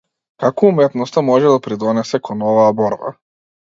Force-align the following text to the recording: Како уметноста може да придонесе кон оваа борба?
Како 0.43 0.71
уметноста 0.73 1.25
може 1.29 1.53
да 1.53 1.61
придонесе 1.69 2.25
кон 2.31 2.45
оваа 2.51 2.77
борба? 2.85 3.19